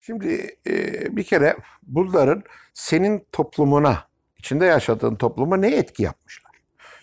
Şimdi 0.00 0.56
e, 0.66 1.16
bir 1.16 1.24
kere 1.24 1.56
bunların 1.82 2.42
senin 2.74 3.26
toplumuna, 3.32 4.08
içinde 4.38 4.64
yaşadığın 4.64 5.14
topluma 5.14 5.56
ne 5.56 5.76
etki 5.76 6.02
yapmışlar? 6.02 6.52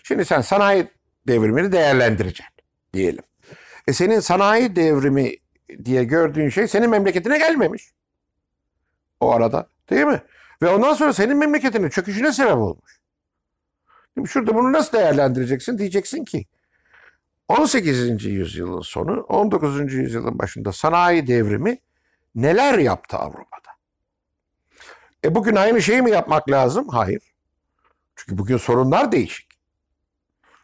Şimdi 0.02 0.24
sen 0.24 0.40
sanayi 0.40 0.88
devrimini 1.26 1.72
değerlendireceksin 1.72 2.54
diyelim. 2.94 3.24
E 3.86 3.92
senin 3.92 4.20
sanayi 4.20 4.76
devrimi 4.76 5.32
diye 5.84 6.04
gördüğün 6.04 6.48
şey 6.48 6.68
senin 6.68 6.90
memleketine 6.90 7.38
gelmemiş. 7.38 7.92
O 9.20 9.32
arada 9.32 9.68
değil 9.90 10.06
mi? 10.06 10.22
Ve 10.62 10.68
ondan 10.68 10.94
sonra 10.94 11.12
senin 11.12 11.36
memleketinin 11.36 11.88
çöküşüne 11.88 12.32
sebep 12.32 12.56
olmuş. 12.56 13.00
Şimdi 14.14 14.28
şurada 14.28 14.54
bunu 14.54 14.72
nasıl 14.72 14.92
değerlendireceksin? 14.92 15.78
Diyeceksin 15.78 16.24
ki 16.24 16.46
18. 17.48 18.24
yüzyılın 18.24 18.80
sonu, 18.80 19.20
19. 19.20 19.92
yüzyılın 19.94 20.38
başında 20.38 20.72
sanayi 20.72 21.26
devrimi 21.26 21.78
neler 22.34 22.78
yaptı 22.78 23.16
Avrupa'da? 23.16 23.70
E 25.24 25.34
bugün 25.34 25.56
aynı 25.56 25.82
şeyi 25.82 26.02
mi 26.02 26.10
yapmak 26.10 26.50
lazım? 26.50 26.88
Hayır. 26.88 27.22
Çünkü 28.16 28.38
bugün 28.38 28.56
sorunlar 28.56 29.12
değişik. 29.12 29.48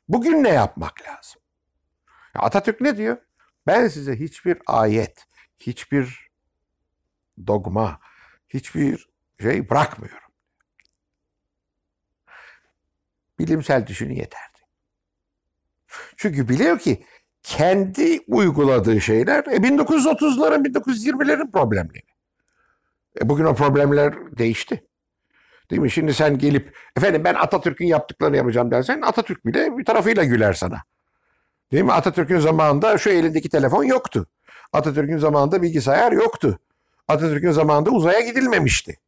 Bugün 0.09 0.45
ne 0.45 0.48
yapmak 0.48 1.02
lazım? 1.09 1.43
Atatürk 2.35 2.80
ne 2.80 2.97
diyor? 2.97 3.16
Ben 3.66 3.88
size 3.88 4.21
hiçbir 4.21 4.59
ayet, 4.66 5.27
hiçbir 5.59 6.30
dogma, 7.47 8.01
hiçbir 8.49 9.09
şey 9.41 9.71
bırakmıyorum. 9.71 10.19
Bilimsel 13.38 13.87
düşünün 13.87 14.15
yeterdi. 14.15 14.59
Çünkü 16.16 16.49
biliyor 16.49 16.79
ki 16.79 17.07
kendi 17.45 18.21
uyguladığı 18.29 19.01
şeyler 19.01 19.45
e, 19.45 19.57
1930'ların 19.57 20.65
1920'lerin 20.65 21.52
problemleri. 21.52 22.02
E, 23.21 23.29
bugün 23.29 23.45
o 23.45 23.55
problemler 23.55 24.39
değişti. 24.39 24.85
Değil 25.71 25.83
mi? 25.83 25.91
Şimdi 25.91 26.15
sen 26.15 26.38
gelip 26.38 26.77
efendim 26.96 27.24
ben 27.24 27.35
Atatürk'ün 27.35 27.87
yaptıklarını 27.87 28.37
yapacağım 28.37 28.71
dersen 28.71 29.02
Atatürk 29.02 29.46
bile 29.46 29.79
bir 29.79 29.85
tarafıyla 29.85 30.24
güler 30.24 30.52
sana. 30.52 30.83
Değil 31.73 31.85
mi? 31.85 31.93
Atatürk'ün 31.93 32.38
zamanında 32.38 32.99
şu 32.99 33.10
elindeki 33.10 33.49
telefon 33.49 33.85
yoktu. 33.85 34.27
Atatürk'ün 34.73 35.18
zamanında 35.18 35.63
bilgisayar 35.63 36.13
yoktu. 36.13 36.59
Atatürk'ün 37.09 37.51
zamanında 37.51 37.90
uzaya 37.90 38.21
gidilmemişti. 38.21 38.99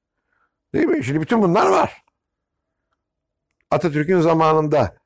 Değil 0.75 0.87
mi? 0.87 1.05
Şimdi 1.05 1.21
bütün 1.21 1.43
bunlar 1.43 1.67
var. 1.67 2.03
Atatürk'ün 3.71 4.21
zamanında 4.21 4.97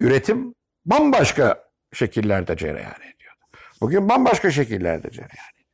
üretim 0.00 0.54
bambaşka 0.86 1.65
şekillerde 1.96 2.56
cereyan 2.56 3.00
ediyordu. 3.00 3.40
Bugün 3.80 4.08
bambaşka 4.08 4.50
şekillerde 4.50 5.10
cereyan 5.10 5.28
ediyor. 5.54 5.70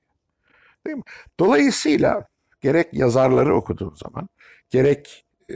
Değil 0.87 0.97
mi? 0.97 1.03
Dolayısıyla 1.41 2.28
gerek 2.61 2.95
yazarları 2.95 3.56
okuduğun 3.56 3.95
zaman, 3.95 4.28
gerek 4.70 5.27
e, 5.50 5.55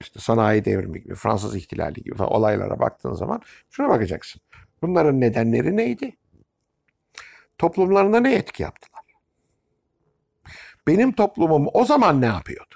işte 0.00 0.20
sanayi 0.20 0.64
devrimi 0.64 1.02
gibi, 1.02 1.14
Fransız 1.14 1.56
ihtilali 1.56 2.02
gibi 2.02 2.16
falan 2.16 2.32
olaylara 2.32 2.78
baktığın 2.78 3.12
zaman 3.12 3.42
şuna 3.70 3.88
bakacaksın. 3.88 4.42
Bunların 4.82 5.20
nedenleri 5.20 5.76
neydi? 5.76 6.16
Toplumlarında 7.58 8.20
ne 8.20 8.34
etki 8.34 8.62
yaptılar? 8.62 9.04
Benim 10.86 11.12
toplumum 11.12 11.68
o 11.72 11.84
zaman 11.84 12.20
ne 12.20 12.26
yapıyordu? 12.26 12.74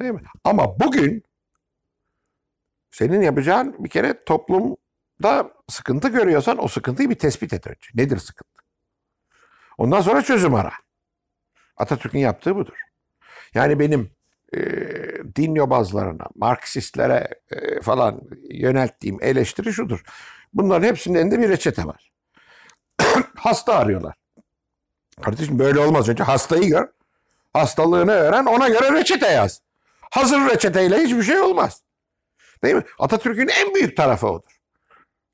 Değil 0.00 0.12
mi? 0.12 0.22
Ama 0.44 0.80
bugün 0.80 1.24
senin 2.92 3.22
yapacağın 3.22 3.84
bir 3.84 3.88
kere 3.88 4.24
toplumda 4.24 5.52
sıkıntı 5.68 6.08
görüyorsan 6.08 6.64
o 6.64 6.68
sıkıntıyı 6.68 7.10
bir 7.10 7.14
tespit 7.14 7.52
et 7.52 7.66
önce. 7.66 7.88
Nedir 7.94 8.18
sıkıntı? 8.18 8.62
Ondan 9.78 10.00
sonra 10.00 10.22
çözüm 10.22 10.54
ara. 10.54 10.72
Atatürk'ün 11.76 12.18
yaptığı 12.18 12.56
budur. 12.56 12.78
Yani 13.54 13.78
benim 13.78 14.10
e, 14.54 14.60
din 15.36 15.54
yobazlarına, 15.54 16.26
Marksistlere 16.34 17.28
e, 17.50 17.80
falan 17.80 18.20
yönelttiğim 18.50 19.18
eleştiri 19.22 19.72
şudur. 19.72 20.02
Bunların 20.54 20.86
hepsinin 20.86 21.18
elinde 21.18 21.40
bir 21.40 21.48
reçete 21.48 21.84
var. 21.84 22.12
Hasta 23.36 23.74
arıyorlar. 23.74 24.14
Kardeşim 25.22 25.58
böyle 25.58 25.78
olmaz. 25.78 26.08
Önce 26.08 26.22
hastayı 26.22 26.68
gör. 26.68 26.88
Hastalığını 27.52 28.12
öğren. 28.12 28.46
Ona 28.46 28.68
göre 28.68 28.92
reçete 28.92 29.26
yaz. 29.26 29.60
Hazır 30.10 30.50
reçeteyle 30.50 30.98
hiçbir 30.98 31.22
şey 31.22 31.40
olmaz. 31.40 31.82
Değil 32.64 32.74
mi? 32.74 32.82
Atatürk'ün 32.98 33.48
en 33.48 33.74
büyük 33.74 33.96
tarafı 33.96 34.28
odur. 34.28 34.58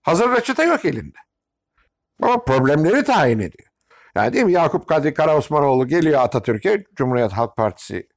Hazır 0.02 0.32
reçete 0.32 0.62
yok 0.62 0.84
elinde. 0.84 1.18
Ama 2.22 2.44
problemleri 2.44 3.04
tayin 3.04 3.38
ediyor. 3.38 3.68
Yani 4.14 4.32
değil 4.32 4.44
mi? 4.44 4.52
Yakup 4.52 4.86
Kadri 4.86 5.14
Karaosmanoğlu 5.14 5.88
geliyor 5.88 6.20
Atatürk'e 6.20 6.84
Cumhuriyet 6.94 7.32
Halk 7.32 7.56
Partisi 7.56 8.08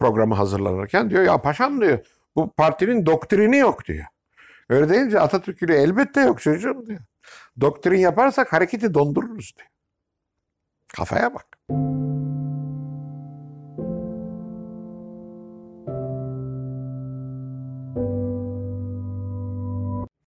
programı 0.00 0.34
hazırlanırken 0.34 1.10
diyor 1.10 1.22
ya 1.22 1.42
paşam 1.42 1.80
diyor 1.80 2.06
bu 2.36 2.52
partinin 2.52 3.06
doktrini 3.06 3.56
yok 3.56 3.84
diyor. 3.84 4.06
Öyle 4.68 4.88
deyince 4.88 5.20
Atatürk 5.20 5.60
diyor 5.60 5.78
elbette 5.78 6.20
yok 6.20 6.40
çocuğum 6.42 6.86
diyor. 6.86 7.00
Doktrin 7.60 7.98
yaparsak 7.98 8.52
hareketi 8.52 8.94
dondururuz 8.94 9.52
diyor. 9.56 9.68
Kafaya 10.96 11.34
bak. 11.34 11.46